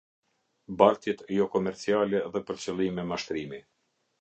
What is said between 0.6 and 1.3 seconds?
Bartjet